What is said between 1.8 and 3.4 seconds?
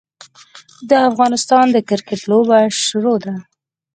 کرکیټ لوبه شروع ده.